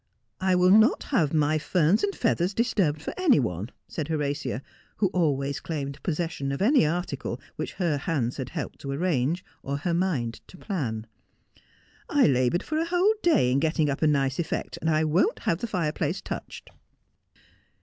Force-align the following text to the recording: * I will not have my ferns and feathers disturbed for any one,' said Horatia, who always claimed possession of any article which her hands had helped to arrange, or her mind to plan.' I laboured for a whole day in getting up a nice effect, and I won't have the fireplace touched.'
* 0.25 0.41
I 0.51 0.55
will 0.55 0.71
not 0.71 1.03
have 1.13 1.31
my 1.31 1.59
ferns 1.59 2.03
and 2.03 2.15
feathers 2.15 2.55
disturbed 2.55 3.03
for 3.03 3.13
any 3.19 3.39
one,' 3.39 3.69
said 3.87 4.07
Horatia, 4.07 4.63
who 4.97 5.09
always 5.09 5.59
claimed 5.59 6.01
possession 6.01 6.51
of 6.51 6.59
any 6.59 6.87
article 6.87 7.39
which 7.55 7.73
her 7.73 7.97
hands 7.99 8.37
had 8.37 8.49
helped 8.49 8.79
to 8.79 8.89
arrange, 8.91 9.45
or 9.61 9.77
her 9.77 9.93
mind 9.93 10.41
to 10.47 10.57
plan.' 10.57 11.05
I 12.09 12.25
laboured 12.25 12.63
for 12.63 12.79
a 12.79 12.85
whole 12.85 13.13
day 13.21 13.51
in 13.51 13.59
getting 13.59 13.91
up 13.91 14.01
a 14.01 14.07
nice 14.07 14.39
effect, 14.39 14.79
and 14.81 14.89
I 14.89 15.03
won't 15.03 15.37
have 15.37 15.59
the 15.59 15.67
fireplace 15.67 16.19
touched.' 16.19 16.71